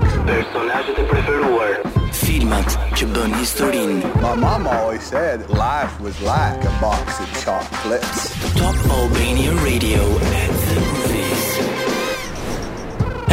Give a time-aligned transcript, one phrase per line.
[1.02, 2.02] e preferuar.
[2.22, 8.30] Filmat që bën historin My mama always said Life was like a box of chocolates
[8.54, 11.48] Top Albania Radio At the movies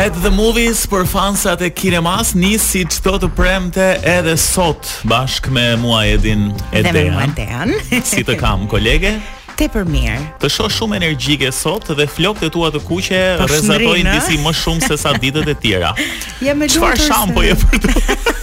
[0.05, 5.53] At the movies për fansat e kinemas nisi si çdo të premte edhe sot bashkë
[5.59, 7.75] me Muajedin e Dean.
[8.01, 9.13] Si të kam kolege?
[9.61, 10.13] tepër mirë.
[10.41, 14.55] Të shoh shumë energjike sot dhe flokët e tua të kuqe po rrezatojnë disi më
[14.57, 15.91] shumë se sa ditët e tjera.
[16.41, 16.79] Ja më duhet.
[16.79, 18.39] Çfarë shampo e përdor?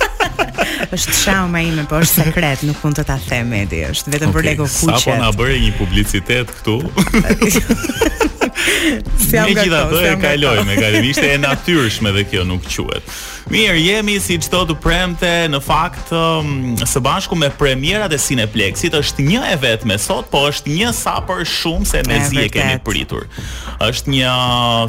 [0.94, 4.48] është shaum ime, me por sekret nuk mund të ta them edi është vetëm për
[4.50, 6.78] lekë kuqe sapo na bëre një publicitet këtu
[9.18, 11.04] Se jam gatuar, e kaloj me kalim.
[11.06, 13.06] Ishte e natyrshme dhe kjo nuk quhet.
[13.52, 18.96] Mirë, jemi si qëto të premte, në fakt um, së bashku me premierat e Cineplexit
[18.98, 22.48] është një e me sot, po është një sa për shumë se ne zi e
[22.52, 23.28] kemi pritur.
[23.84, 24.34] Është një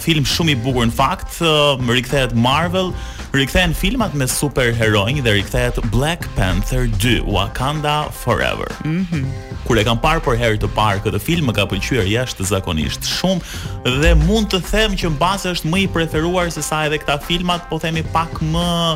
[0.06, 2.94] film shumë i bukur në fakt, uh, më rikthehet Marvel,
[3.32, 8.66] Rikthehen filmat me superheronj dhe rikthehet Black Panther 2 Wakanda Forever.
[8.84, 9.08] Mhm.
[9.22, 9.28] Mm
[9.68, 13.94] Kur e kam parë për herë të parë këtë film më ka pëlqyer jashtëzakonisht shumë
[14.02, 17.68] dhe mund të them që mbase është më i preferuar se sa edhe këta filmat,
[17.70, 18.90] po themi pak më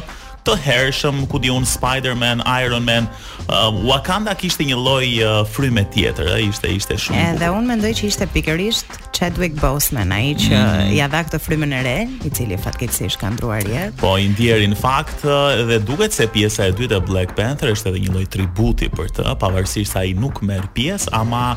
[0.45, 3.07] të hershëm, ku di un Spider-Man, Iron Man,
[3.49, 7.35] uh, Wakanda kishte një lloj uh, fryme tjetër, ai ishte ishte shumë.
[7.35, 10.91] Edhe un mendoj që ishte pikërisht Chadwick Boseman, ai që mm.
[10.97, 11.95] ja dha këtë frymën e re,
[12.27, 13.95] i cili fatkeqësisht ka ndruar jetë.
[14.03, 17.93] Po i ndjerin fakt uh, dhe duket se pjesa e dytë e Black Panther është
[17.93, 21.53] edhe një lloj tributi për të, pavarësisht se ai nuk merr pjesë, ama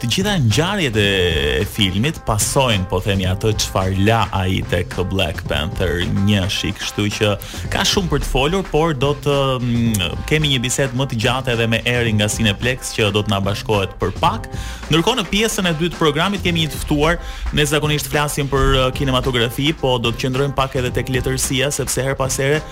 [0.00, 6.00] të gjitha ngjarjet e filmit pasojnë po themi atë çfarë la ai tek Black Panther
[6.04, 7.32] 1 shik, kështu që
[7.72, 11.54] ka shumë për të folur, por do të mm, kemi një bisedë më të gjatë
[11.54, 14.48] edhe me Eri nga Cineplex që do të na bashkohet për pak.
[14.90, 17.20] Ndërkohë në pjesën e dytë të programit kemi një të ftuar,
[17.54, 22.16] ne zakonisht flasim për kinematografi, po do të qëndrojmë pak edhe tek letërsia sepse her
[22.18, 22.62] pas here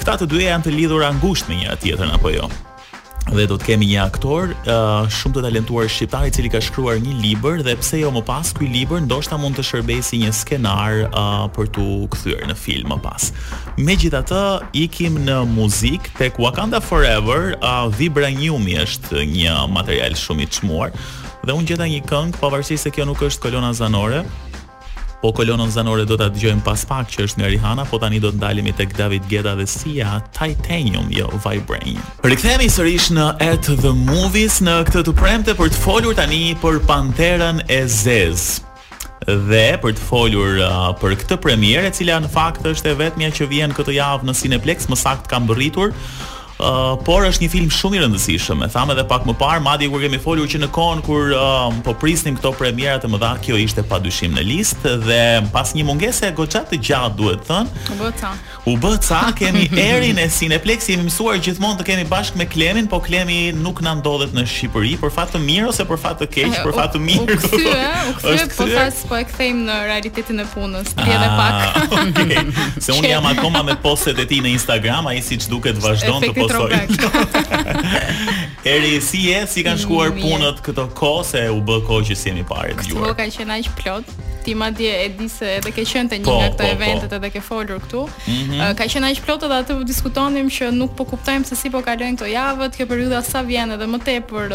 [0.00, 2.48] Këta të duje janë të lidhur angusht me një tjetrën apo jo?
[3.28, 6.96] dhe do të kemi një aktor uh, shumë të talentuar shqiptar i cili ka shkruar
[7.02, 10.32] një libër dhe pse jo më pas ky libër ndoshta mund të shërbejë si një
[10.36, 11.86] skenar uh, për tu
[12.16, 13.28] kthyer në film më pas.
[13.78, 14.42] Megjithatë,
[14.86, 20.94] ikim në muzikë tek Wakanda Forever, uh, Vibranium është një material shumë i çmuar
[21.40, 24.24] dhe unë gjeta një këngë pavarësisht se kjo nuk është kolona zanore,
[25.20, 28.30] Po kolonën zanore do ta dëgjojmë pas pak që është nga Rihanna, po tani do
[28.32, 32.00] të ndalemi tek David Guetta dhe Sia Titanium, jo Vibranium.
[32.24, 36.80] Rikthehemi sërish në At the Movies në këtë të premte për të folur tani për
[36.88, 38.46] Panterën e Zez
[39.28, 43.28] dhe për të folur uh, për këtë premierë e cila në fakt është e vetmja
[43.36, 45.92] që vjen këtë javë në Cineplex, më sakt kam rritur
[46.60, 48.64] Uh, por është një film shumë i rëndësishëm.
[48.66, 51.72] E thamë edhe pak më parë, madje kur kemi folur që në kohën kur uh,
[51.86, 55.20] po prisnim këto premiera të mëdha, kjo ishte padyshim në listë dhe
[55.54, 57.84] pas një mungese goxha të gjatë, duhet thënë.
[57.94, 58.32] U bë ca.
[58.68, 62.90] U bë ca, kemi Erin e Cineplex, jemi mësuar gjithmonë të kemi bashkë me Klemin,
[62.92, 66.28] po Klemi nuk na ndodhet në Shqipëri, për fat të mirë ose për fat të
[66.34, 67.38] keq, për fat të mirë.
[67.40, 70.92] Po, u kthye, u po kthye, po pas po e kthejm në realitetin e punës,
[70.92, 71.58] ti edhe ah, pak.
[72.28, 72.42] Okay.
[72.80, 76.46] Se un jam akoma me postet e ti në Instagram, ai siç duket vazhdon të
[76.52, 76.96] Trombek.
[78.64, 82.44] Eri si e si kanë shkuar punët këto kohë se u bë kohë që sieni
[82.50, 83.06] parë dëgjuar.
[83.06, 86.24] Kjo ka qenë aq plot ti madje e di se edhe ke qenë te një
[86.24, 86.74] po, nga këto po, po.
[86.74, 88.02] eventet edhe ke folur këtu.
[88.06, 88.74] Mm -hmm.
[88.78, 92.16] Ka qenë aq plotë dhe atë diskutonim që nuk po kuptojmë se si po kalojnë
[92.16, 94.48] këto javët kjo periudha sa vjen edhe më tepër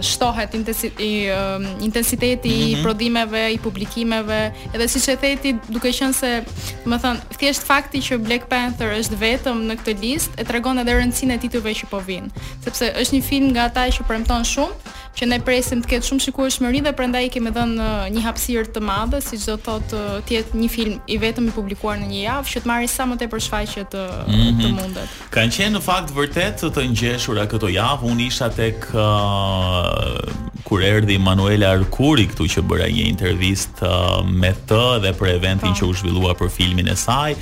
[0.00, 2.68] shtohet intensiteti mm -hmm.
[2.68, 2.82] i mhm.
[2.82, 6.44] prodhimeve, i publikimeve, edhe siç e theti, duke qenë se,
[6.86, 10.78] më të thënë, thjesht fakti që Black Panther është vetëm në këtë listë e tregon
[10.78, 12.28] edhe rëndësinë e titujve që po vijnë,
[12.64, 14.74] sepse është një film nga ata që premton shumë,
[15.16, 18.72] që ne presim të ketë shumë shikueshmëri dhe prandaj i kemi dhënë uh, një hapësirë
[18.76, 22.10] të madhe, siç do thotë, uh, të jetë një film i vetëm i publikuar në
[22.10, 24.60] një javë, që të marrë sa më tepër shfaqje të, uh, mm -hmm.
[24.60, 25.16] të mundet.
[25.36, 28.10] Kanë qenë në fakt vërtet të, të ngjeshura këto javë.
[28.12, 30.20] Unë isha tek uh,
[30.68, 35.70] kur erdhi Manuela Arkuri këtu që bëra një intervist uh, me të dhe për eventin
[35.70, 35.74] pa.
[35.76, 35.78] Po.
[35.78, 37.32] që u zhvillua për filmin e saj.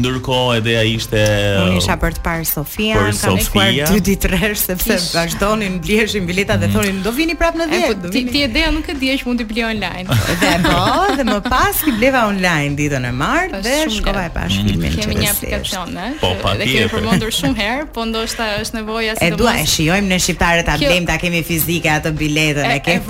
[0.00, 4.00] Ndërkohë edhe ai ishte Unë uh, isha për të parë Sofia, për kanë ikuar 2
[4.08, 6.74] ditë rresh sepse vazhdonin blieshin bileta dhe mm.
[6.78, 7.84] thonin do vini prapë në 10.
[8.02, 10.06] Po, ti ti ideja nuk e diesh mund të blej online.
[10.42, 10.88] dhe po,
[11.20, 14.72] dhe më pas i bleva online ditën e martë dhe shkova e pash mm.
[14.72, 14.96] filmin.
[15.00, 19.16] Kemi një aplikacion, eh, Po, pa dhe kemi përmendur shumë herë, po ndoshta është nevoja
[19.20, 22.80] si E dua e shijojmë ne shqiptarët ta blejmë ta kemi fizike atë biletën e
[22.80, 23.02] ke e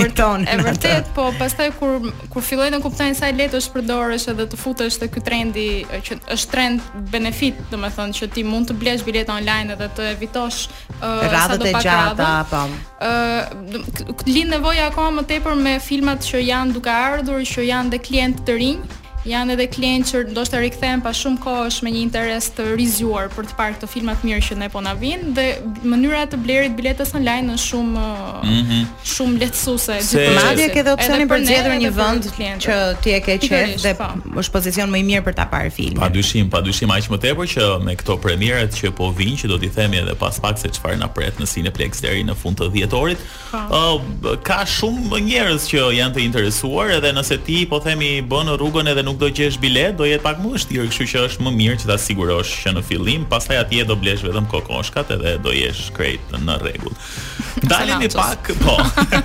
[0.57, 4.59] E vërtet, po pastaj kur kur filloi të kuptonin sa lehtë është përdorësh edhe të
[4.61, 6.81] futesh te ky trendi që është trend
[7.13, 10.67] benefit, domethënë që ti mund të blesh biletë online edhe të evitosh
[11.03, 12.65] radhët e gjata, po.
[13.05, 18.03] Ë lind nevoja akoma më tepër me filmat që janë duke ardhur, që janë dhe
[18.09, 18.99] klientë të rinj,
[19.29, 23.49] janë edhe klientë që ndoshta rikthehen pas shumë kohësh me një interes të rizuar për
[23.51, 25.47] të parë këto filma të mirë që ne po na vijnë dhe
[25.93, 28.87] mënyra të blerit biletës online është shumë mm -hmm.
[29.15, 29.99] shumë lehtësuese.
[30.09, 32.29] Se madje ke dhe opsionin për të gjetur një vend
[32.65, 34.09] që ti e ke qenë dhe po.
[34.41, 36.01] është pozicion më i mirë për ta parë filmin.
[36.01, 39.69] Padyshim, padyshim aq më tepër që me këto premierat që po vijnë që do t'i
[39.77, 43.19] themi edhe pas pak se çfarë na pret në Cineplex deri në fund të dhjetorit.
[43.53, 43.59] Po.
[43.69, 44.01] Uh,
[44.47, 49.03] ka shumë njerëz që janë të interesuar edhe nëse ti po themi bën rrugën edhe
[49.11, 51.89] nuk do qesh bilet, do jetë pak më vështirë, kështu që është më mirë që
[51.91, 56.33] ta sigurosh që në fillim, pastaj atje do blesh vetëm kokoshkat edhe do jesh krejt
[56.39, 56.95] në rregull.
[57.71, 58.77] Dalemi pak, po.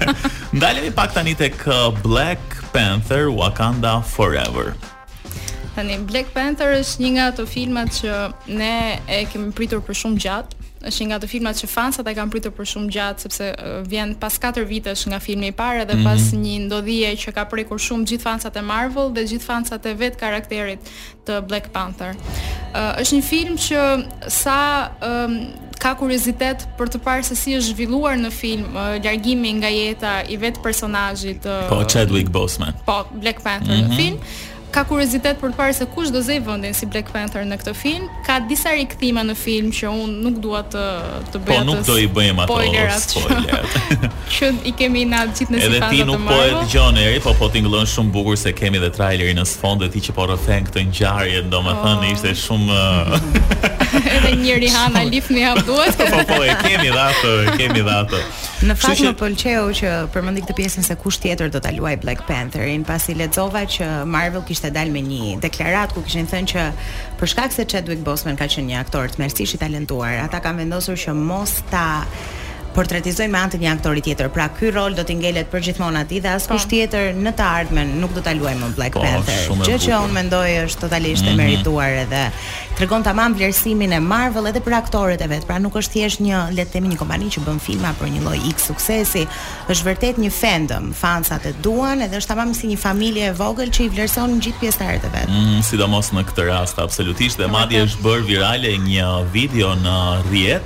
[0.62, 4.74] Dalemi pak tani tek uh, Black Panther Wakanda Forever.
[5.76, 8.20] Tani Black Panther është një nga ato filmat që
[8.56, 8.74] ne
[9.12, 12.52] e kemi pritur për shumë gjatë është nga të filmat që fansat e kanë pritur
[12.54, 13.48] për shumë gjatë sepse
[13.90, 16.04] vjen pas 4 vitesh nga filmi i parë dhe mhm.
[16.06, 16.42] pas mm -hmm.
[16.42, 20.16] një ndodhije që ka prekur shumë gjithë fansat e Marvel dhe gjithë fansat e vet
[20.16, 20.80] karakterit
[21.26, 22.16] të Black Panther.
[22.76, 23.80] uh, është një film që
[24.28, 25.38] sa um,
[25.80, 30.22] ka kuriozitet për të parë se si është zhvilluar në film uh, largimi nga jeta
[30.30, 32.74] i vet personazhit uh, Po Chadwick Boseman.
[32.86, 33.88] Po Black Panther mm -hmm.
[33.88, 33.98] në mhm.
[34.02, 34.18] film
[34.76, 37.74] ka kuriozitet për të parë se kush do zej vendin si Black Panther në këtë
[37.80, 38.08] film.
[38.28, 40.82] Ka disa rikthime në film që un nuk dua të
[41.32, 41.64] të bëj atë.
[41.64, 42.54] Po nuk do i bëjmë ato.
[42.54, 45.78] Po që i kemi na gjithë në sipas.
[45.80, 48.92] Edhe ti nuk po e dëgjon eri, po po tingëllon shumë bukur se kemi edhe
[48.98, 52.12] trailerin në sfond dhe ti që po rrethën këtë ngjarje, domethënë oh.
[52.16, 53.16] ishte shumë uh,
[54.18, 56.04] edhe njëri Rihanna Lif më hap duhet.
[56.16, 58.20] Po po e kemi dha e kemi dha ato.
[58.66, 62.24] Në fakt më pëlqeu që përmendik të pjesën se kush tjetër do ta luajë Black
[62.28, 66.64] Pantherin, pasi lexova që Marvel kishte ishte dalë me një deklarat ku kishin thënë që
[67.20, 70.64] për shkak se Chadwick Boseman ka qenë një aktor të mersisht i talentuar, ata kanë
[70.66, 71.86] vendosur që mos ta
[72.76, 74.30] portretizoj me anë një aktori tjetër.
[74.36, 76.72] Pra ky rol do t'i ngelet për gjithmonë atij dhe askush po.
[76.74, 79.68] tjetër në të ardhmen nuk do ta luajë më Black pa, po, Panther.
[79.70, 81.44] Gjë që unë mendoj është totalisht e mm -hmm.
[81.44, 82.24] merituar edhe
[82.78, 85.44] tregon tamam vlerësimin e Marvel edhe për aktorët e vet.
[85.48, 88.22] Pra nuk është thjesht një le të themi një kompani që bën filma për një
[88.26, 89.24] lloj X suksesi,
[89.72, 90.84] është vërtet një fandom.
[91.04, 94.60] Fansat e duan edhe është tamam si një familje e vogël që i vlerëson gjithë
[94.62, 95.30] pjesëtarët e vet.
[95.30, 99.08] Mm, Sidomos në këtë rast absolutisht dhe madje është bër virale një
[99.38, 99.98] video në
[100.30, 100.66] rrjet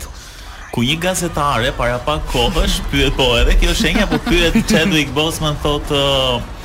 [0.74, 5.58] ku një gazetare para pak kohësh pyet po edhe kjo shenja po pyet Chadwick Boseman
[5.64, 6.58] thotë uh,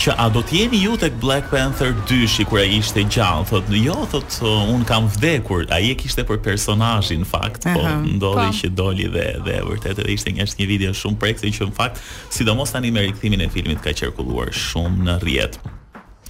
[0.00, 3.82] që a do të jeni ju tek Black Panther 2 sikur ai ishte gjallë thotë
[3.84, 7.76] jo thotë un kam vdekur ai e kishte për personazhin në fakt uh -huh.
[7.76, 8.58] po ndodhi po.
[8.60, 12.00] që doli dhe dhe vërtet edhe ishte njësh një video shumë prekse që në fakt
[12.32, 15.60] sidomos tani me rikthimin e filmit ka qarkulluar shumë në rrjet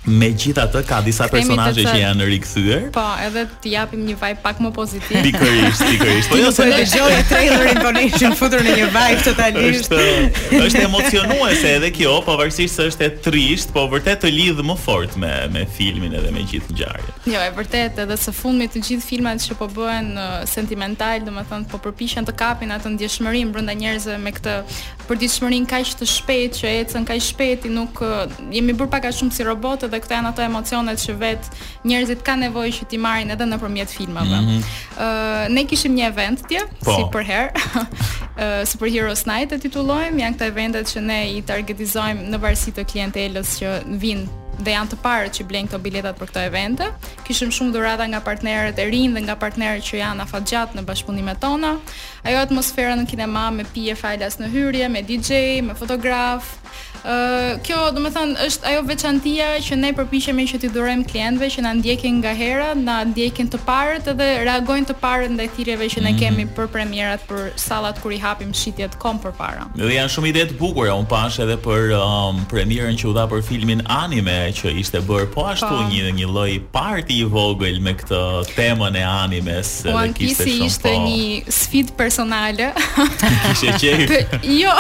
[0.05, 4.41] Me gjithë atë ka disa personaje që janë rikëthyër Po, edhe të japim një vibe
[4.45, 8.65] pak më pozitiv Pikërisht, pikërisht po, Ti jo se të gjohë e trailer information Futur
[8.67, 13.87] në një vibe totalisht është, është emocionuese edhe kjo Po, vërësisht është e trisht Po,
[13.95, 17.49] vërtet të lidhë më fort me, me filmin edhe me gjithë në gjarë Jo, e
[17.57, 21.81] vërtet edhe së fundmi të gjithë filmat Që po bëhen uh, sentimental Dhe më po
[21.87, 24.61] përpishen të kapin atë ndjeshmërim Brënda njerëzë me këtë
[25.09, 27.17] Për ditë shmërin ka të shpet Që e cën ka
[27.75, 31.15] Nuk uh, jemi bërë pak a shumë si robotë, dhe këto janë ato emocionet që
[31.23, 31.51] vet
[31.87, 34.37] njerëzit kanë nevojë që ti marrin edhe nëpërmjet filmave.
[34.37, 35.55] Ëh, mm -hmm.
[35.57, 36.93] ne kishim një event tje po.
[36.95, 37.53] si për herë.
[38.35, 42.83] Uh, Superheroes Night e titullojmë, janë këta eventet që ne i targetizojmë në varësi të
[42.91, 43.69] klientelës që
[44.03, 44.25] vinë
[44.65, 46.85] dhe janë të parët që blejnë këto biletat për këto evente.
[47.25, 51.39] Kishim shumë dhurata nga partnerët e rinj dhe nga partnerët që janë afatgjat në bashkëpunimet
[51.39, 51.73] tona.
[52.25, 55.31] Ajo atmosfera në kinema me pije falas në hyrje, me DJ,
[55.67, 56.45] me fotograf,
[57.65, 61.65] kjo do të thënë është ajo veçantia që ne përpiqemi që t'i dhurojmë klientëve që
[61.67, 66.05] na ndjekin nga hera, na ndjekin të parët edhe reagojnë të parët ndaj thirrjeve që
[66.07, 66.19] ne mm.
[66.23, 69.67] kemi për premierat, për sallat kur i hapim shitjet kom përpara.
[69.77, 73.27] Dhe janë shumë ide të bukura, un pash edhe për um, premierën që u dha
[73.35, 75.73] për filmin anime që ishte bërë po ashtu pa.
[75.85, 75.89] Po.
[75.93, 78.19] një një lloj party i vogël me këtë
[78.55, 81.09] temën e animes o, dhe kishte shumë ishte po...
[81.09, 82.73] një sfidë personale.
[83.45, 84.15] kishte qejf.
[84.55, 84.71] Jo.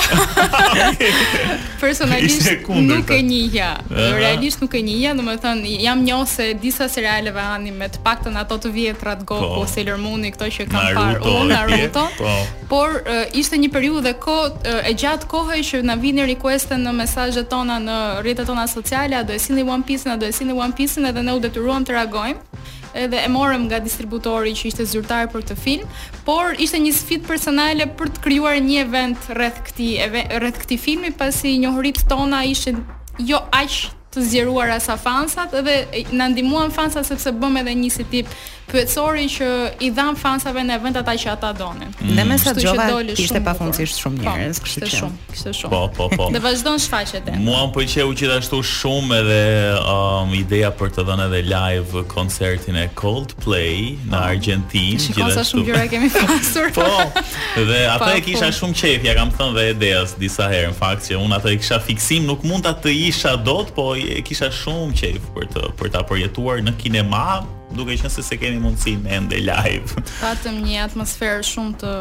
[1.81, 3.76] Person realisht nuk e njihja.
[3.90, 8.73] Realisht nuk e njihja, domethën jam njohse disa serialeve që me të paktën ato të
[8.73, 9.73] vjetra të Goku ose po.
[9.75, 12.06] Sailor Moon këto që kam parë unë Naruto.
[12.18, 12.37] Po.
[12.68, 13.00] Por
[13.33, 17.99] ishte një periudhë kohë e gjatë kohë që na vinin requeste në mesazhet tona në
[18.23, 21.23] rrjetet tona sociale, do e sillni One Piece, a do e sillni One Piece, edhe
[21.23, 22.83] ne u detyruam të reagojmë.
[22.95, 25.91] Edhe e morëm nga distributori që ishte zyrtar për këtë film,
[26.27, 30.07] por ishte një sfidë personale për të krijuar një event rreth këtij,
[30.39, 32.85] rreth këtij filmi, pasi njohuritë tona ishin
[33.19, 33.81] jo aq
[34.15, 38.31] të zjeruara sa fansat, edhe na ndihmuan fansat sepse bëmë edhe një si tip
[38.71, 39.49] përcori që
[39.87, 41.90] i dham fansave në event ata që ata donin.
[42.00, 42.12] Mm.
[42.16, 44.85] Dhe me sa xhova ishte pafundësisht shumë njerëz, kështu që.
[44.85, 45.73] Kishte shumë, kishte shumë.
[45.73, 46.28] Po, po, po.
[46.35, 47.37] Dhe vazhdon shfaqet e.
[47.44, 49.40] Mua më pëlqeu gjithashtu shumë edhe
[49.83, 54.23] um, ideja për të dhënë edhe live koncertin e Coldplay në po.
[54.23, 55.18] Argentinë, oh.
[55.18, 55.49] gjithashtu.
[55.49, 56.73] Shikosa shumë gjëra kemi pasur.
[56.78, 57.66] po.
[57.73, 61.11] Dhe atë e kisha shumë qejf, ja kam thënë dhe ideas disa herë, në fakt
[61.11, 64.49] që un atë e kisha fiksim, nuk mund ta të isha dot, po e kisha
[64.52, 67.25] shumë qejf për të për ta përjetuar në kinema
[67.76, 70.04] duke qenë se se kemi mundësi me ende live.
[70.23, 71.95] Patëm një atmosferë shumë të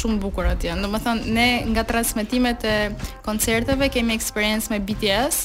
[0.00, 0.76] shumë bukur atje.
[0.86, 2.76] Domethënë ne nga transmetimet e
[3.26, 5.44] koncerteve kemi eksperiencë me BTS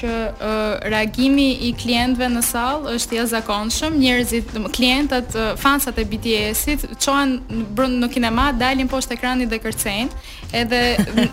[0.00, 3.96] që uh, reagimi i klientëve në sallë është i jashtëzakonshëm.
[3.98, 7.32] Njerëzit, klientët, fansat e BTS-it çohen
[7.74, 10.20] brenda në kinema, dalin poshtë ekranit dhe kërcejnë.
[10.60, 10.82] Edhe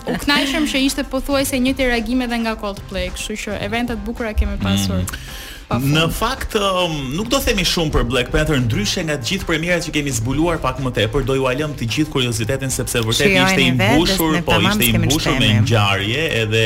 [0.10, 4.58] u kënaqëm që ishte pothuajse njëti reagim edhe nga Coldplay, kështu që eventet bukura kemi
[4.66, 5.04] pasur.
[5.04, 5.54] Mm -hmm.
[5.68, 9.84] Në fakt um, nuk do themi shumë për Black Panther ndryshe nga të gjithë premierat
[9.84, 13.66] që kemi zbuluar pak më tepër do ju lëm të gjithë kuriozitetin sepse vërtet ishte
[13.66, 16.64] i mbushur po ishte i mbushur me ngjarje edhe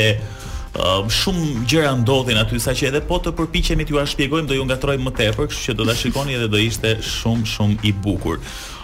[0.78, 5.08] um, shumë gjëra ndodhin aty saqë edhe po të përpiqemi t'ju shpjegojmë do ju ngatrojmë
[5.08, 8.38] më tepër kështu që do ta shikoni edhe do ishte shumë shumë i bukur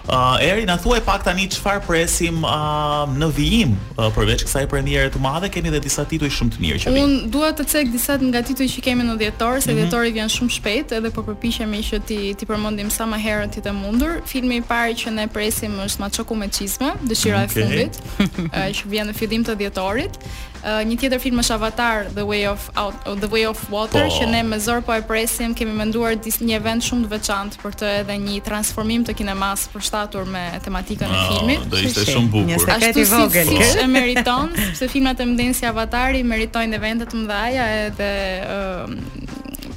[0.09, 5.11] Uh, eri na thuaj pak tani çfarë presim uh, në vijim uh, përveç kësaj premiere
[5.13, 7.09] të madhe keni edhe disa tituj shumë të mirë që vijnë.
[7.09, 9.81] Unë dua të cek disa nga titujt që kemi në dhjetor, se mm -hmm.
[9.83, 13.61] dhjetori vjen shumë shpejt edhe po përpiqemi që ti ti përmendim sa më herët ti
[13.61, 14.13] të mundur.
[14.27, 18.71] Filmi i parë që ne presim është Maçoku me çizme, dëshira e mm, fundit, uh,
[18.79, 20.15] që vjen në fillim të dhjetorit.
[20.63, 24.09] Eh, një tjetër film është Avatar The Way of Out, oh, The Way of Water
[24.09, 24.15] po.
[24.17, 27.61] që ne me zor po e presim, kemi menduar dis një event shumë të veçantë
[27.63, 31.69] për të edhe një transformim të kinemas për shtatur me tematikën e ah, filmit.
[31.71, 32.73] Do ishte shumë bukur.
[32.75, 37.23] Ashtu si vogël, si e meriton, sepse filmat e mëdhenjes si Avatari meritojnë evente të
[37.23, 38.11] mëdha, edhe
[38.57, 38.99] ehm,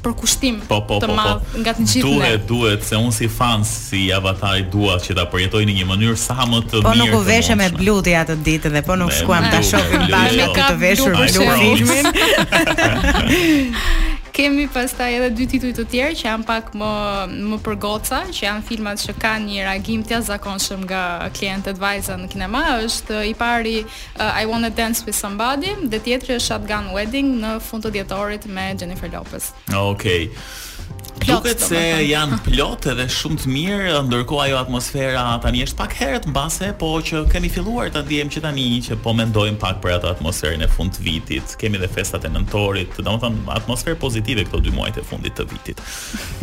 [0.06, 1.64] përkushtim po, po, të madh po, po.
[1.64, 2.04] nga të gjithë.
[2.06, 6.20] Duhet, duhet se unë si fan si avatari dua që ta përjetoj në një mënyrë
[6.22, 6.86] sa më të mirë.
[6.88, 10.48] Po nuk u veshëm me bluti atë ditë dhe po nuk shkuam ta shohim bashkë
[10.58, 13.76] këtë veshur me luftin.
[14.36, 16.92] kemi pastaj edhe dy tituj të tjerë që janë pak më
[17.52, 21.02] më për goca, që janë filmat që kanë një reagim të jashtëzakonshëm nga
[21.38, 26.00] klientët vajza në kinema, është i pari uh, I Want to Dance with Somebody, dhe
[26.06, 29.52] tjetri është Shotgun Wedding në fund të dhjetorit me Jennifer Lopez.
[29.70, 29.82] Okej.
[30.32, 30.71] Okay.
[31.20, 36.28] Duket se janë plot edhe shumë të mirë, ndërkohë ajo atmosfera tani është pak herët
[36.32, 40.10] mbase, po që kemi filluar ta diem që tani që po mendojmë pak për atë
[40.16, 41.56] atmosferën e fund vitit.
[41.62, 45.84] Kemi edhe festat e nëntorit, domethënë atmosferë pozitive këto dy muajt e fundit të vitit.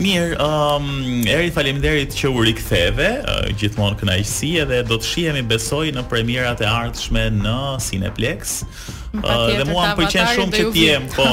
[0.04, 5.44] Mirë, ëm um, eri faleminderit që u riktheve, uh, gjithmonë kënaqësi edhe do të shihemi
[5.54, 7.58] besoj në premierat e ardhshme në
[7.88, 8.60] Cineplex.
[9.12, 11.26] Dhe mua më pëlqen shumë që ti jem, po,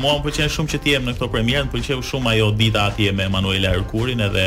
[0.00, 2.86] mua më pëlqen shumë që ti jem në këto premierë, më pëlqeu shumë ajo dita
[2.88, 4.46] atje me Emanuel Arkurin edhe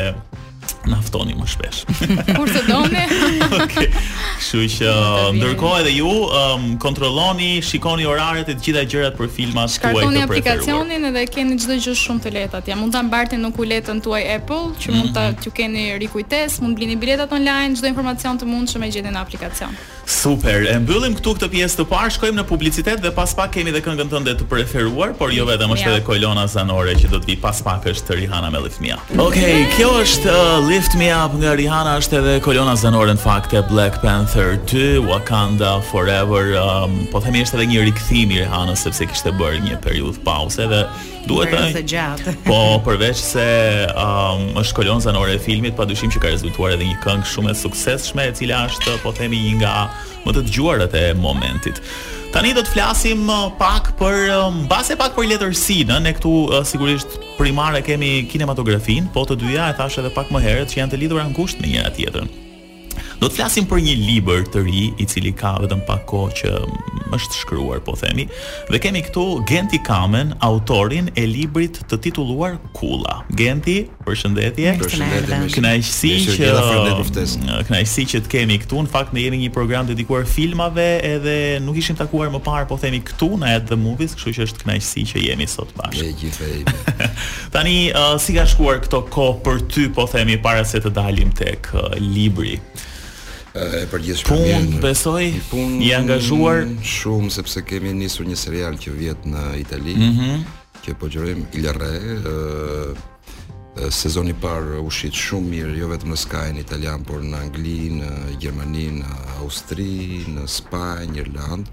[0.89, 1.81] naftoni më shpesh.
[2.39, 3.03] Kur të doni.
[4.39, 4.93] Kështu që
[5.37, 9.77] ndërkohë edhe ju um, kontrolloni, shikoni oraret e të gjitha gjërat për filma tuaj të
[9.77, 10.01] preferuar.
[10.01, 12.79] Shkartoni aplikacionin edhe keni çdo gjë shumë të lehtë atje.
[12.81, 15.45] Mund ta mbartin në kuletën tuaj Apple që mund ta mhm.
[15.45, 19.77] ju keni rikujtes mund blini biletat online, çdo informacion të mundshëm e gjeni në aplikacion.
[20.11, 20.61] Super.
[20.67, 23.79] E mbyllim këtu këtë pjesë të parë, shkojmë në publicitet dhe pas pak kemi edhe
[23.85, 27.37] këngën tënde të preferuar, por jo vetëm është edhe Kolona Zanore që do të vi
[27.41, 29.13] pas pak është të Rihana me Lift Me Up.
[29.17, 33.23] Okej, okay, kjo është uh, Lift Me Up nga Rihana, është edhe Kolona Zanore në
[33.23, 36.51] fakt e Black Panther 2 Wakanda Forever.
[36.59, 40.67] Um, po themi është edhe një rikthim i Rihanës sepse kishte bërë një periudhë pause
[40.71, 40.83] dhe
[41.29, 42.31] duhet të gjatë.
[42.47, 43.47] Po, përveç se
[43.93, 47.59] um, është Kolona Zanore e filmit, padyshim që ka rezultuar edhe një këngë shumë e
[47.61, 49.75] suksesshme e cila është po themi një nga
[50.25, 51.79] më të dëgjuarat e momentit.
[52.31, 56.61] Tani do të flasim uh, pak për um, mbase pak për letërsinë, ne këtu uh,
[56.67, 60.93] sigurisht primare kemi kinematografin, po të dyja e thash edhe pak më herët që janë
[60.95, 62.29] të lidhura ngushtë me njëra tjetrën.
[63.21, 66.53] Do të flasim për një libër të ri i cili ka vetëm pak kohë që
[66.63, 68.23] um, është shkruar, po themi,
[68.71, 73.19] dhe kemi këtu Genti Kamen, autorin e librit të titulluar Kulla.
[73.37, 74.73] Genti, përshëndetje.
[74.81, 75.39] Përshëndetje.
[75.55, 78.83] Kënaqësi që mm, kënaqësi që të kemi këtu.
[78.85, 82.77] Në fakt ne jemi një program dedikuar filmave, edhe nuk ishim takuar më parë, po
[82.81, 86.05] themi këtu në At the Movies, kështu që është kënaqësi që jemi sot bashkë.
[86.05, 86.77] Me gjithë.
[87.55, 91.33] Tani uh, si ka shkuar këto kohë për ty, po themi para se të dalim
[91.37, 92.57] tek uh, libri.
[93.51, 98.93] Uh, e përgjithshme Pun, besoj, pun, i angazhuar Shumë, sepse kemi nisur një serial që
[98.95, 100.37] vjet në Itali mm
[100.85, 103.01] Që po gjërojmë Ilja Re uh,
[103.91, 108.35] sezoni parë u shumë mirë, jo vetëm në Sky në italian, por në Angli, në
[108.41, 111.71] Gjermani, në Austri, në Spanjë, Irland.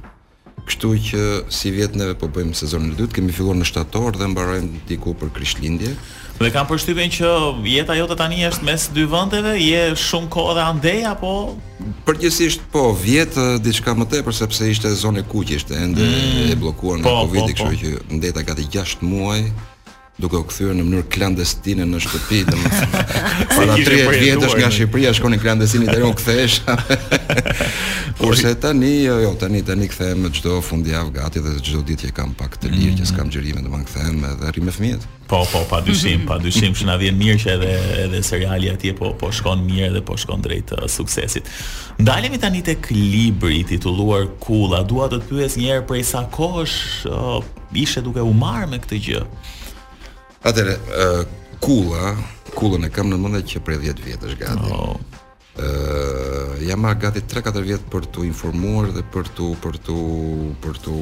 [0.69, 4.83] Kështu që si neve po bëjmë sezonin e dytë, kemi filluar në shtator dhe mbarojmë
[4.91, 5.95] diku për Krishtlindje.
[6.39, 7.31] Dhe kam përshtypjen që
[7.67, 11.33] jeta jote tani është mes dy vendeve, je shumë kohë dhe andej apo
[12.07, 17.01] Përgjithsisht po, vjet diçka më tepër sepse ishte zonë kuqe, ishte ende mm, e bllokuar
[17.01, 17.73] nga po, Covidi, po, po.
[17.73, 19.43] kështu që ndeta gati 6 muaj
[20.19, 23.03] duke u kthyer në mënyrë klandestine në shtëpi, domethënë.
[23.53, 26.67] Para 30 po vjetësh nga Shqipëria shkonin në klandestinë deri u kthesh.
[28.19, 32.33] Kurse tani, jo, jo, tani tani kthehem çdo fundjavë gati dhe çdo ditë që kam
[32.35, 33.11] pak të lirë që mhm.
[33.13, 35.07] s'kam xhirime, domethënë kthehem edhe rri me fëmijët.
[35.31, 37.77] Po, po, pa dyshim, pa dyshim që na vjen mirë që edhe
[38.09, 41.47] edhe seriali atje po po shkon mirë dhe po shkon drejt uh, suksesit.
[42.01, 44.83] Ndalemi tani tek libri i titulluar Kulla.
[44.89, 46.79] Dua të të pyes një herë prej sa kohësh
[47.13, 47.39] uh,
[47.85, 49.23] ishe duke u marrë me këtë gjë?
[50.47, 50.77] Atëre,
[51.63, 52.13] kula,
[52.55, 54.75] kulën e kam në mendje që prej 10 vjetësh gati.
[54.75, 55.17] Oh.
[55.59, 59.97] Uh, jam marr gati 3-4 vjet për t'u informuar dhe për t'u për t'u
[60.63, 60.95] për t'u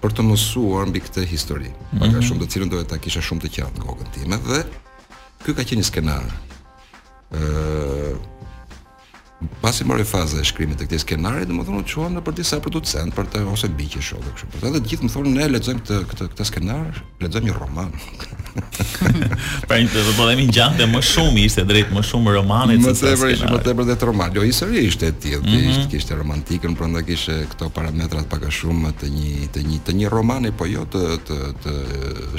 [0.00, 1.68] për të mësuar mbi këtë histori.
[1.68, 2.14] Mm -hmm.
[2.14, 4.62] Ka shumë të cilën duhet ta kisha shumë të qartë në kokën time dhe
[5.44, 6.24] ky ka qenë një skenar.
[7.34, 8.14] ë
[9.64, 13.14] pasi morë faza e shkrimit të këtij skenari, domethënë u çuan në për disa producent
[13.16, 14.50] për të ose biqë show kështu.
[14.54, 17.92] Por edhe të gjithë më thonë ne lexojmë këtë këtë këtë skenar, lexojmë një roman.
[19.68, 22.94] Pra një të po dhemi një gjatë më shumë ishte drejt më shumë romanit Më
[22.96, 25.52] të ebër ishte, më të ebër dhe të romanit Jo, i sëri ishte tjetë, mm
[25.52, 25.70] -hmm.
[25.70, 29.92] ishte kishte romantikën Pra nda kishte këto parametrat paka shumë të një, të një, të
[30.00, 31.74] një romani Po jo të, të, të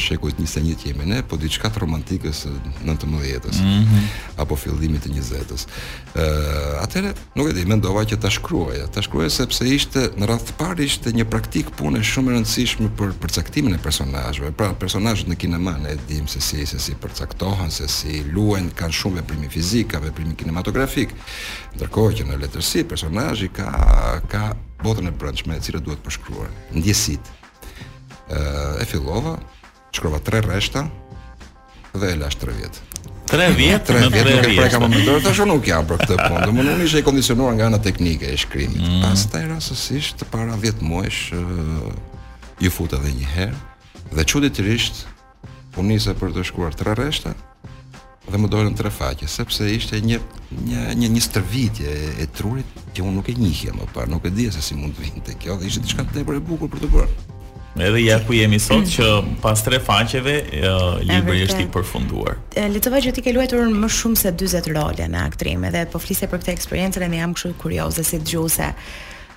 [0.07, 2.45] shekujt njëse një tjemi ne Po diçkat romantikës
[2.87, 4.03] në të më dhjetës mm -hmm.
[4.41, 8.79] Apo fillimit të një zetës uh, Atere, nuk e di, me ndova që ta shkruaj
[8.93, 13.09] Ta shkruaj sepse ishte, në rrath par ishte një praktikë pune Shumë e rëndësishme për,
[13.21, 17.69] për caktimin e personajve Pra, personajët në kinemane, di film se si se si përcaktohen,
[17.71, 21.09] se si luajn, kanë shumë veprimi fizika, veprimi kinematografik.
[21.75, 26.49] Ndërkohë që në letërsi personazhi ka ka botën e brendshme e cila duhet përshkruar.
[26.73, 27.43] Ndjesitë.
[28.29, 29.35] ë e fillova,
[29.93, 30.85] shkrova tre rreshta
[31.93, 32.79] dhe e lash 3 vjet.
[33.29, 35.99] 3 vjet, 3 tre vjet, nuk e preka kam mendur, tash unë nuk jam për
[36.01, 36.51] këtë punë.
[36.53, 38.81] më unë isha i kondicionuar nga ana teknike e shkrimit.
[38.81, 39.01] Mm.
[39.05, 41.33] Pastaj rastësisht para 10 muajsh
[42.63, 43.57] ju futa edhe një herë
[44.15, 45.05] dhe çuditërisht
[45.75, 47.35] punisa për të shkruar tre rreshta
[48.31, 50.19] dhe më dolën tre faqe sepse ishte një
[50.69, 54.25] një një, një stërvitje e, e trurit që unë nuk e njihja më parë, nuk
[54.25, 56.81] e dija se si mund të vinte kjo, dhe ishte diçka tepër e bukur për
[56.85, 57.15] të bërë.
[57.85, 59.09] Edhe ja ku jemi sot që
[59.43, 60.35] pas tre faqeve
[61.05, 62.39] libri është i përfunduar.
[62.71, 66.31] Lecova që ti ke luajtur më shumë se 40 role në aktrim, edhe po flisje
[66.31, 68.71] për këtë eksperiencën e jam kështu kurioze si dëgjuese.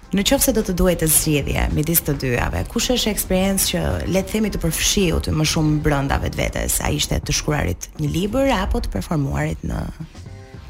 [0.08, 3.80] Në qofë se do të duhet të zgjidhje midis të dyave, kush është eksperiencë që
[4.08, 7.90] le të themi të përfshiu të më shumë brënda vetë vetës, a ishte të shkruarit
[8.00, 9.82] një liber apo të performuarit në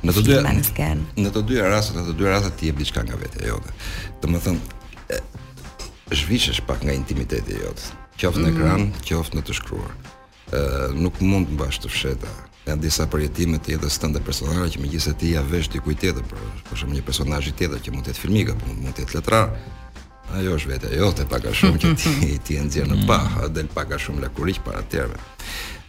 [0.03, 2.74] Në të dyja në të dyja rastet, në të dyja rrasët ti jo.
[2.74, 3.70] e bishka nga vetë jote.
[4.22, 4.59] Domethën
[6.14, 7.81] zhvishesh pak nga intimiteti jot,
[8.18, 8.59] qoftë në mhm.
[8.59, 9.94] ekran, mm në të shkruar.
[10.55, 12.31] Ë nuk mund të bash të fsheta
[12.70, 16.26] janë disa përjetime të jetës të personale që megjithëse ti ja vesh ti kujtë tjetër
[16.31, 19.16] për për shembull një personazh tjetër që mund të jetë filmik apo mund të jetë
[19.18, 19.50] letrar.
[20.37, 23.07] Ajo është vetë ajo të paga shumë që ti ti e nxjerr në mm.
[23.09, 25.16] pah, del paga shumë lakurish para tjerëve.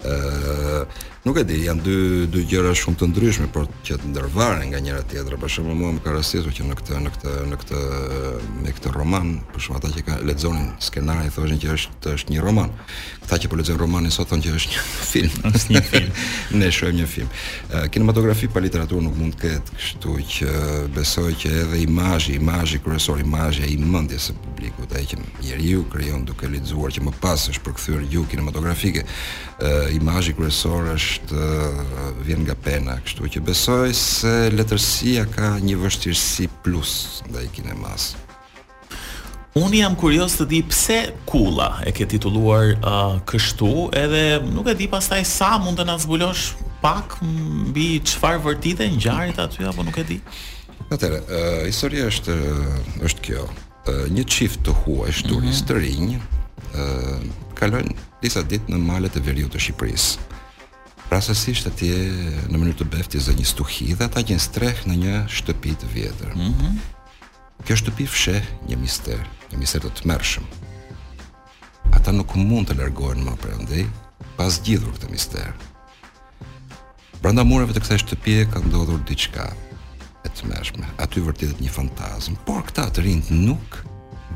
[0.08, 1.96] Ëh, Nuk e di, janë dy
[2.32, 5.36] dy gjëra shumë të ndryshme, por që të ndërvaren nga njëra tjetra.
[5.42, 7.82] Për shembull, mua më ka rastësuar që në këtë në këtë në këtë
[8.64, 12.46] me këtë roman, për shkak ata që kanë lexuar skenarin thoshin që është është një
[12.46, 12.72] roman.
[13.26, 16.14] Këta që po lexojnë romanin sot thonë që është një film, është një film.
[16.64, 17.36] ne shohim një film.
[17.74, 20.56] Eh, kinematografi pa literaturë nuk mund të ketë, kështu që
[20.96, 26.24] besoj që edhe imazhi, imazhi kryesor, imazhi i mendjes së publikut, ai që njeriu krijon
[26.32, 29.04] duke lexuar që më pas është përkthyer ju kinematografike.
[29.60, 31.84] Eh, imazhi kryesor është është eh,
[32.26, 36.96] vjen nga pena, kështu që besoj se letërsia ka një vështirësi plus
[37.30, 38.12] ndaj kinemas.
[39.58, 44.70] Unë jam kurios të di pse Kulla e ke titulluar uh, eh, kështu, edhe nuk
[44.72, 46.52] e di pastaj sa mund të na zbulosh
[46.84, 50.20] pak mbi çfarë vërtite ngjarit aty apo nuk e di.
[50.94, 52.38] Atëherë, uh, eh, historia është
[53.10, 53.48] është kjo.
[53.90, 55.68] Uh, një çift të huaj shturis mm -hmm.
[55.68, 60.30] të rinj uh, kalojnë disa ditë në malet e veriut të Shqipërisë
[61.10, 61.92] rastësisht atje
[62.52, 65.90] në mënyrë të befti zë një stuhi dhe ata gjen streh në një shtëpi të
[65.94, 66.36] vjetër.
[66.36, 66.76] Mm -hmm.
[67.66, 68.36] Kjo shtëpi fshe
[68.70, 69.20] një mister,
[69.52, 70.44] një mister të të
[71.98, 73.84] Ata nuk mund të lërgojnë më për ndëj,
[74.38, 75.54] pas gjithur këtë mister.
[77.22, 79.52] Brenda mureve të kësaj shtëpie ka ndodhur diçka
[80.24, 80.86] e tmerrshme.
[80.98, 83.84] Aty vërtetet një fantazm, por këta të rinj nuk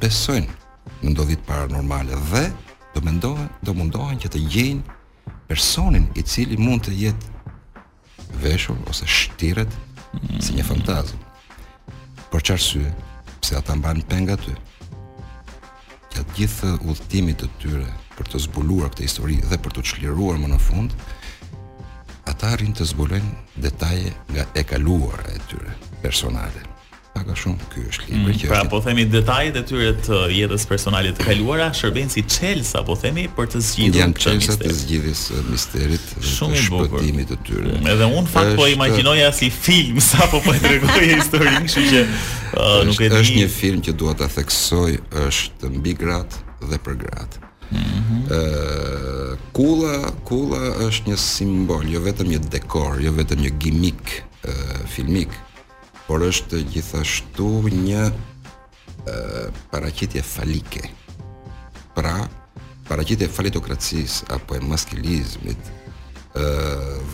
[0.01, 0.49] besojnë
[1.03, 2.51] në ndodhit paranormale dhe
[2.95, 4.81] do mendohen, do mundohen që të gjejnë
[5.47, 9.65] personin i cili mund të jetë veshur ose shtirë
[10.41, 11.19] si një fantazm.
[12.32, 12.84] Por çfarë sy
[13.41, 14.53] pse ata mban peng aty?
[16.13, 20.51] Të gjithë udhëtimit të tyre për të zbuluar këtë histori dhe për të qartëruar më
[20.53, 20.91] në fund,
[22.29, 25.71] ata arrin të zbulojnë detaje nga e kaluara e tyre
[26.06, 26.72] personale
[27.13, 28.69] pak a shumë ky është libri mm, që pra është.
[28.73, 33.28] po themi detajet e tyre të jetës personale të kaluara shërbejnë si çelsa po themi
[33.38, 38.10] për të zgjidhur janë çelsa të zgjidhjes së misterit të shpëtimit të tyre mm, edhe
[38.17, 38.58] un fakt po është...
[38.62, 43.12] po imagjinoja si film sa po po e tregoj historinë kështu që uh, nuk e
[43.13, 44.91] di është një film që dua ta theksoj
[45.28, 47.41] është mbi grat dhe për grat
[47.73, 49.38] Mm -hmm.
[49.56, 54.12] kula, kula është një simbol, jo vetëm një dekor, jo vetëm një gimik
[54.93, 55.32] filmik,
[56.07, 58.11] por është gjithashtu një e,
[59.71, 60.83] paracitje falike.
[61.95, 62.15] Pra,
[62.89, 66.49] paracitje falitokracis, apo e maskilizmit, e,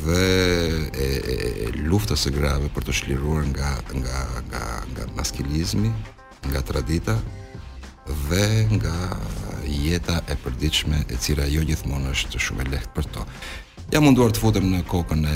[0.03, 0.29] dhe
[0.89, 5.91] e, e, luftës e grave për të shliruar nga, nga, nga, nga maskilizmi,
[6.49, 7.19] nga tradita,
[8.29, 8.47] dhe
[8.77, 8.95] nga
[9.69, 13.25] jeta e përdiqme e cira jo gjithmonë është shumë e lehtë për to
[13.93, 15.33] jam munduar të futem në kokën e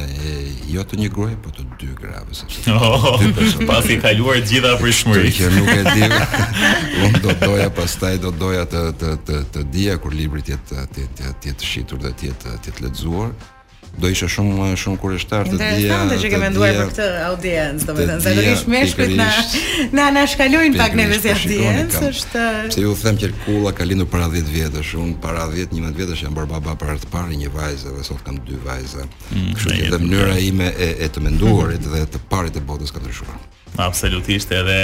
[0.69, 2.65] jo të një gruaje, por të dy grave sepse.
[2.83, 3.19] Oh,
[3.69, 5.29] pasi kaluar gjitha për shmëri.
[5.37, 6.07] Që nuk e di.
[7.05, 10.83] Unë do doja pastaj do doja të të të të dija kur libri të jetë
[10.93, 13.31] të jetë të jetë shitur dhe të jetë të jetë lexuar
[13.97, 15.73] do ishte shumë shumë kurioztar të dija.
[15.75, 19.27] Interesante që ke menduar për këtë audiencë, domethënë, zakonisht meshkujt na
[19.99, 22.45] na na shkalojnë pak neve si audiencë, është.
[22.71, 26.33] Pse ju them që kulla ka lindur para 10 vjetësh, un para 10-11 vjetësh jam
[26.37, 29.05] bërë baba për të parë një vajzë dhe sot kam dy vajza.
[29.35, 32.93] Mm, Kështu që dhe mënyra ime e e të menduarit dhe të parit të botës
[32.95, 33.37] ka ndryshuar.
[33.77, 34.79] Absolutisht edhe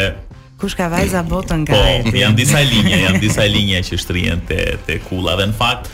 [0.60, 1.72] Kush ka vajza botën ka.
[1.72, 5.88] Po, janë disa linje, janë disa linje që shtrihen te te kulla dhe në fakt,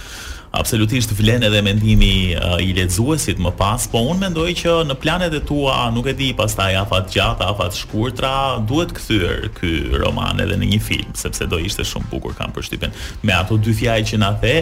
[0.55, 5.35] absolutisht vlen edhe mendimi uh, i lexuesit më pas, po unë mendoj që në planet
[5.37, 8.33] e tua, nuk e di, pastaj afat gjata, afat shkurtra,
[8.69, 12.95] duhet kthyer ky roman edhe në një film, sepse do ishte shumë bukur kam përshtypjen
[13.25, 14.57] me ato dy fjalë që na the,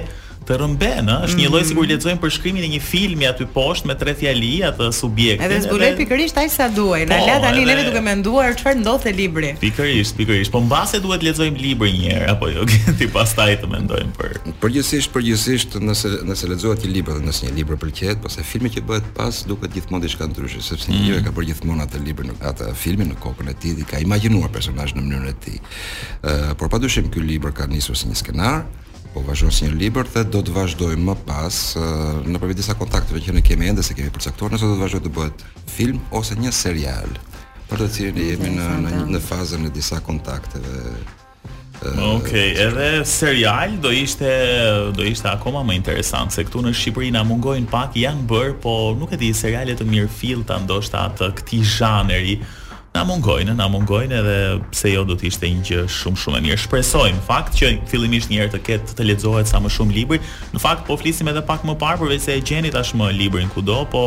[0.48, 1.94] të rëmben, ëh, është një lloj sikur mhm.
[1.94, 5.46] lexojmë përshkrimin e një filmi aty poshtë me tre fjali atë subjektin.
[5.48, 5.98] Edhe zbuloj edhe...
[6.02, 7.06] pikërisht ai sa duaj.
[7.10, 7.70] Na po, la tani edhe...
[7.72, 9.54] neve duke menduar çfarë ndodhte libri.
[9.62, 10.52] Pikërisht, pikërisht.
[10.54, 12.68] Po mbase duhet të lexojmë libri një herë apo jo,
[13.00, 14.38] ti pastaj të mendojmë për.
[14.64, 18.86] Përgjithsisht, përgjithsisht, nëse nëse lexohet një libër nëse një libër pëlqet, pse po filmi që
[18.90, 21.04] bëhet pas duket gjithmonë diçka ndryshe, sepse mm.
[21.04, 24.02] njëri ka bërë gjithmonë atë libër në atë filmin në kokën e tij dhe ka
[24.04, 25.58] imagjinuar personazhin në mënyrën e tij.
[25.60, 28.64] Ëh, uh, por padyshim ky libër ka nisur si një skenar,
[29.14, 31.60] po vazhdon si një libër dhe do të vazhdoj më pas
[32.26, 35.04] në përvid disa kontakteve që ne kemi ende se kemi përcaktuar nëse do të vazhdoj
[35.08, 35.44] të bëhet
[35.78, 37.14] film ose një serial
[37.70, 40.82] për të cilin jemi në në, në fazën e disa kontakteve.
[41.84, 44.30] Okej, okay, edhe serial do ishte
[44.96, 48.76] do ishte akoma më interesant se këtu në Shqipëri na mungojnë pak janë bër, po
[49.00, 52.38] nuk e di seriale të mirë fillta ndoshta të këtij zhaneri
[52.94, 54.36] na mungojnë, na mungojnë edhe
[54.72, 56.60] pse jo do të ishte një gjë shumë shumë e mirë.
[56.64, 60.20] Shpresojmë fakt që fillimisht një herë të ketë të lexohet sa më shumë libri.
[60.54, 63.80] Në fakt po flisim edhe pak më parë përveç se e gjeni tashmë librin kudo,
[63.90, 64.04] po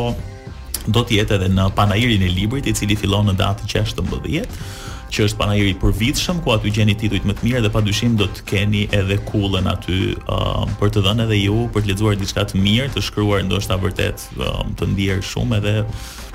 [0.86, 5.22] do të jetë edhe në panairin e librit i cili fillon në datën 16 që
[5.22, 8.26] është panajiri për vitëshëm, ku aty gjeni titujt më të mirë dhe pa dyshim do
[8.26, 12.42] të keni edhe kullën aty uh, për të dhënë edhe ju, për të ledzuar diçka
[12.50, 15.76] të mirë, të shkryuar ndoshta vërtet uh, të ndjerë shumë edhe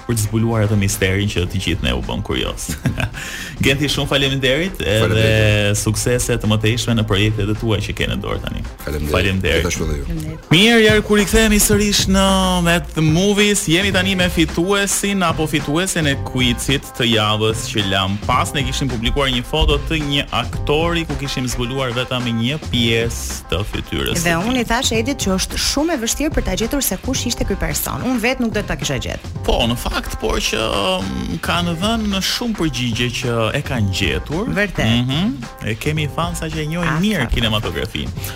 [0.07, 2.67] për të zbuluar atë misterin që të gjithë ne u bën kurioz.
[3.65, 8.63] Genti shumë faleminderit edhe suksese të mëtejshme në projektet e tua që kanë dorë tani.
[9.11, 10.49] Faleminderit.
[10.51, 12.25] Mirë, ja kur i kthehemi sërish në
[12.65, 18.17] Met the Movies, jemi tani me fituesin apo fituesen e quizit të javës që lam
[18.27, 23.49] pas ne kishim publikuar një foto të një aktori ku kishim zbuluar vetëm një pjesë
[23.51, 24.25] të fytyrës.
[24.25, 27.23] Dhe unë i thash Edit që është shumë e vështirë për ta gjetur se kush
[27.31, 28.03] ishte ky person.
[28.05, 29.39] Unë vetë nuk do ta kisha gjetur.
[29.47, 33.93] Po, në fakt fakt, por që um, kanë dhënë në shumë përgjigje që e kanë
[33.97, 34.49] gjetur.
[34.55, 34.85] Vërtet.
[34.85, 35.51] Mm -hmm.
[35.71, 38.27] E kemi fansa që e njohin mirë kinematografinë.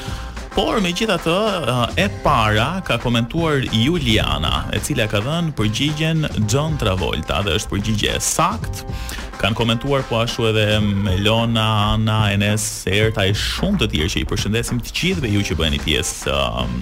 [0.56, 1.40] Por me gjitha të,
[1.72, 7.70] uh, e para ka komentuar Juliana, e cila ka dhënë përgjigjen John Travolta, dhe është
[7.74, 8.86] përgjigje e sakt,
[9.38, 14.28] Kan komentuar po ashtu edhe Melona, Ana, Enes, Erta e shumë të tjerë që i
[14.30, 16.78] përshëndesim të gjithë dhe ju që bëni pjesë um,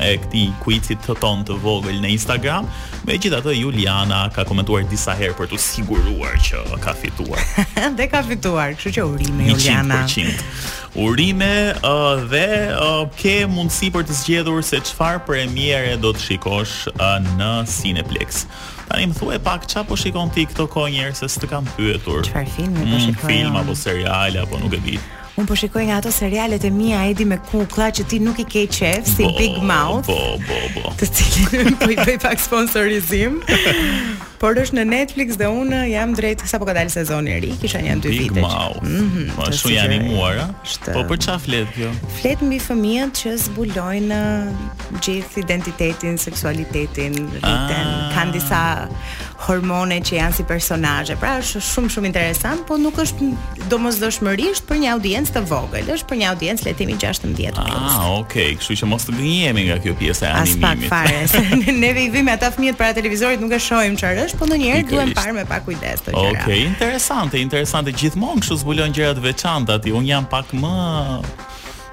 [0.00, 2.68] e këtij quiz të ton të vogël në Instagram.
[3.08, 7.44] Megjithatë Juliana ka komentuar disa herë për të siguruar që ka fituar.
[8.00, 10.02] dhe ka fituar, kështu që urime Juliana.
[10.08, 10.96] 100%.
[10.98, 11.52] Urime
[11.84, 17.20] uh, dhe uh, ke mundësi për të zgjedhur se çfarë premiere do të shikosh uh,
[17.36, 18.46] në Cineplex.
[18.88, 22.22] Tani më thuaj pak ç'a po shikon ti këto kohë njerëz se s'të kam pyetur.
[22.24, 23.20] Çfarë filmi po shikon?
[23.20, 24.94] Mm, film apo serial apo nuk e di.
[25.38, 28.46] Un po shikoj nga ato serialet e mia Edi me kukulla që ti nuk i
[28.48, 30.08] ke qef si bo, Big Mouth.
[30.08, 30.94] Po po po.
[30.98, 33.38] Të cilin po i bëj pak sponsorizim.
[34.38, 37.48] Por është në Netflix dhe unë jam drejt sapo ka dalë sezoni i ri.
[37.58, 38.44] Kisha një dy vite.
[38.86, 40.44] Mhm, ashtu janë i muara.
[40.86, 41.88] Po për çfarë flet kjo?
[42.20, 48.12] Flet mbi fëmijët që zbulojnë uh, gjithë identitetin, seksualitetin, ah.
[48.14, 48.60] kanë disa
[49.38, 51.14] hormone që janë si personazhe.
[51.20, 53.28] Pra është shumë shumë interesant, po nuk është
[53.70, 57.60] domosdoshmërisht për një audiencë të vogël, është për një audiencë le të themi 16+.
[57.62, 60.66] Ah, okay, kështu që mos të gënjemi nga kjo pjesë e animimit.
[60.66, 61.56] As pak fare.
[61.84, 65.14] ne i me ata fëmijët para televizorit nuk e shohim çfarë është, po ndonjëherë duhem
[65.16, 66.42] parë me pak kujdes të gjëra.
[66.42, 69.94] Okay, interesante, interesante gjithmonë kështu zbulon gjëra të veçanta ti.
[69.98, 70.74] Un jam pak më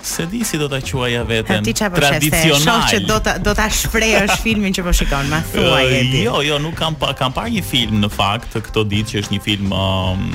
[0.06, 1.64] Se di si do ta quaja veten.
[1.66, 2.82] Po tradicional.
[2.86, 6.22] Shoh që do ta do ta shprehësh filmin që po shikon, ma thuaj edhe.
[6.28, 9.34] Jo, jo, nuk kam pa, kam parë një film në fakt këto ditë që është
[9.36, 10.30] një film um,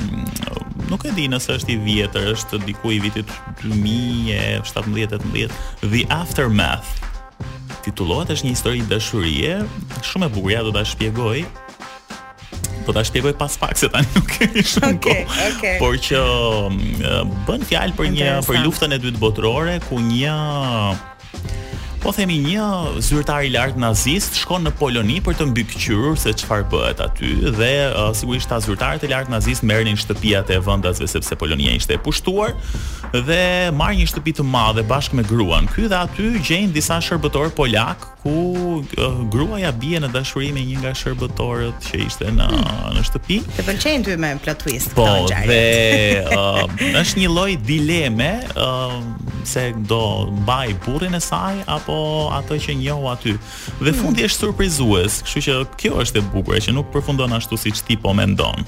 [0.91, 3.27] nuk e di nëse është i vjetër, është diku i vitit
[3.63, 5.51] 2017-18,
[5.87, 6.91] The Aftermath.
[7.81, 9.59] Titullohet është një histori dashurie,
[10.05, 11.39] shumë e bukur, ja do ta shpjegoj
[12.85, 15.45] do ta shpjegoj pas pak se tani nuk është shumë okay, kohë.
[15.57, 15.77] Okay.
[15.81, 20.33] Por që mm, bën fjalë për një për luftën e dytë botërore ku një
[22.01, 22.65] po themi një
[23.05, 27.69] zyrtar i lart nazist shkon në Poloni për të mbikëqyrur se çfarë bëhet aty dhe
[27.91, 32.01] uh, sigurisht ta zyrtarët e lart nazist merrnin shtëpiat e vendasve sepse Polonia ishte e
[32.01, 32.55] pushtuar
[33.29, 33.43] dhe
[33.77, 35.69] marr një shtëpi të madhe bashkë me gruan.
[35.75, 38.31] Ky dhe aty gjejnë disa shërbëtor polak ku
[38.77, 38.81] uh,
[39.33, 42.91] gruaja bie në dashuri me një nga shërbëtorët që ishte në hmm.
[42.95, 43.37] në shtëpi.
[43.57, 45.57] Të pëlqejnë ty me plot twist Po, dhe
[46.29, 46.61] uh,
[47.01, 48.95] është një lloj dileme, uh,
[49.49, 50.01] se do
[50.43, 51.97] mbaj burrin e saj apo
[52.37, 53.35] atë që njohu aty.
[53.81, 54.27] Dhe fundi hmm.
[54.29, 58.13] është surprizues, kështu që kjo është e bukur që nuk përfundon ashtu siç ti po
[58.13, 58.61] mendon.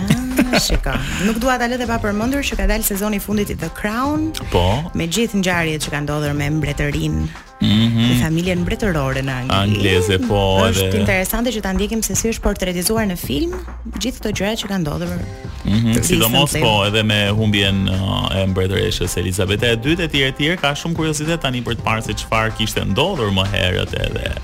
[0.00, 0.23] Ah.
[0.66, 0.92] Shiko,
[1.26, 3.70] nuk dua ta lë të pa përmendur që ka dalë sezoni i fundit i The
[3.78, 4.28] Crown.
[4.52, 4.64] Po.
[4.98, 7.28] Me gjithë ngjarjet që kanë ndodhur me mbretërinë.
[7.64, 8.20] Mm -hmm.
[8.20, 9.54] familjen mbretërore në Angli.
[9.56, 10.60] Angleze, po.
[10.68, 10.98] Është dhe...
[11.00, 13.52] interesante që ta ndjekim se si është portretizuar në film
[14.00, 15.18] gjithë këto gjëra që kanë ndodhur.
[15.64, 16.02] Mm -hmm.
[16.04, 20.74] Sidomos po edhe me humbjen uh, e mbretëreshës Elizabete II e tjerë e tjerë ka
[20.76, 24.34] shumë kuriozitet tani për të parë se çfarë kishte ndodhur më herët edhe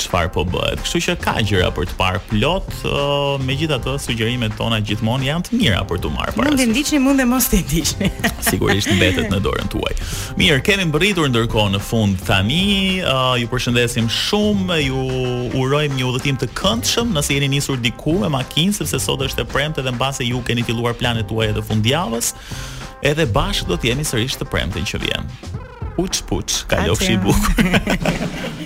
[0.00, 0.80] çfarë po bëhet.
[0.84, 5.60] Kështu që ka gjëra për të parë plot, uh, megjithatë sugjerimet tona gjithmonë janë të
[5.60, 6.52] mira për të marrë parasysh.
[6.52, 8.10] Mund të ndiqni, mund të mos të ndiqni.
[8.50, 9.92] Sigurisht mbetet në dorën tuaj.
[10.40, 12.62] Mirë, kemi mbërritur ndërkohë në fund tani,
[13.02, 15.04] uh, ju përshëndesim shumë, ju
[15.62, 19.50] urojmë një udhëtim të këndshëm, nëse jeni nisur diku me makinë sepse sot është e
[19.54, 22.32] premte dhe mbase ju keni filluar planet tuaj të fundjavës.
[23.06, 25.28] Edhe bashkë do të jemi sërish të premten që vjen.
[26.00, 28.64] Uç puç, kalofshi jo bukur.